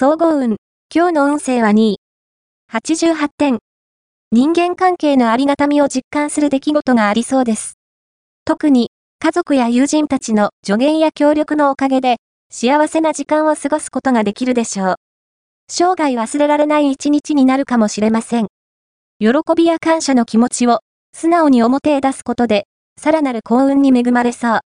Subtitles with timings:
[0.00, 0.58] 総合運。
[0.94, 2.00] 今日の運勢は2位。
[2.72, 3.58] 88点。
[4.30, 7.74] 人間関係のありがたみを実感する出来事がありそうです。
[8.44, 14.94] 特に、家族や友人たちの助言や協力のおかげで、幸せな時間を過ごすことができるでしょう。
[15.68, 18.46] 生涯忘れられない一日になるかもしれません。
[19.18, 20.78] 喜びや感謝の気持ちを
[21.12, 22.68] 素直に表へ出すことで、
[23.00, 24.60] さらなる幸運に恵まれそう。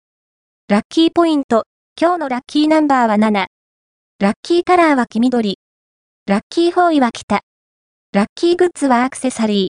[0.67, 1.63] ラッキーポイント。
[1.99, 3.47] 今日のラッキーナンバーは7。
[4.23, 5.57] ラッキーカラーは黄緑。
[6.27, 7.41] ラッキーフォーイは北。
[8.13, 9.67] ラッキーグッズはアクセサリー。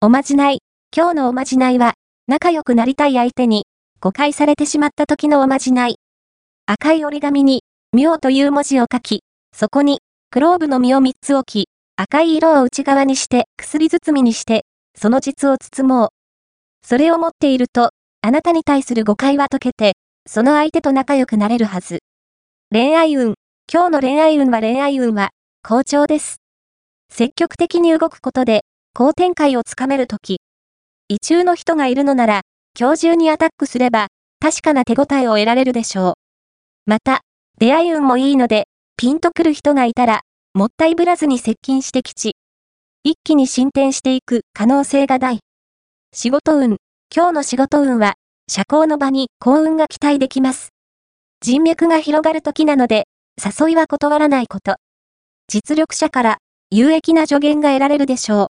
[0.00, 0.60] おまじない。
[0.96, 1.92] 今日のおまじないは、
[2.26, 3.66] 仲良くなりたい相手に、
[4.00, 5.96] 誤解されてしまった時のおまじない。
[6.64, 7.62] 赤い折り紙に、
[7.92, 9.22] 妙という文字を書き、
[9.54, 14.64] そこに、クローブの実を3つ置き、赤い色を内側にして、薬包みにして、
[14.96, 16.08] その実を包もう。
[16.86, 17.90] それを持っていると、
[18.22, 19.92] あなたに対する誤解は解けて、
[20.26, 21.98] その相手と仲良くなれるはず。
[22.72, 23.34] 恋愛運。
[23.74, 25.30] 今日の恋愛運は恋愛運は、
[25.64, 26.36] 好調です。
[27.12, 28.60] 積極的に動くことで、
[28.94, 30.36] 好展開をつかめるとき。
[31.08, 32.42] 異中の人がいるのなら、
[32.78, 34.06] 今日中にアタックすれば、
[34.38, 36.14] 確かな手応えを得られるでしょう。
[36.86, 37.22] また、
[37.58, 40.20] 出会い運もいいので、ピンとくる人がいたら、
[40.54, 42.36] もったいぶらずに接近してきち。
[43.02, 45.40] 一気に進展していく可能性が大。
[46.12, 46.76] 仕事運。
[47.12, 48.14] 今日の仕事運は、
[48.48, 50.68] 社交の場に幸運が期待できます。
[51.40, 53.08] 人脈が広がる時なので、
[53.42, 54.76] 誘いは断らないこと。
[55.48, 56.38] 実力者から
[56.70, 58.46] 有益な助言が得られるでしょう。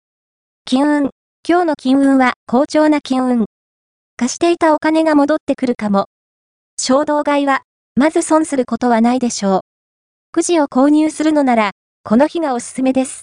[0.64, 1.10] 金運。
[1.48, 3.46] 今日の金運は好調な金運。
[4.16, 6.06] 貸していたお金が戻ってくるかも。
[6.78, 7.62] 衝動買いは、
[7.96, 9.60] まず損することはないでしょう。
[10.32, 11.70] くじを購入するのなら、
[12.04, 13.18] この日がおすすめです。